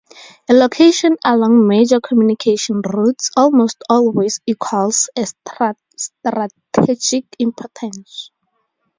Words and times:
A 0.49 0.53
location 0.55 1.15
along 1.23 1.67
major 1.67 2.01
communication 2.01 2.81
routes 2.81 3.29
almost 3.37 3.83
always 3.87 4.39
equals 4.47 5.11
a 5.15 5.27
strategic 5.95 7.25
importance. 7.37 8.31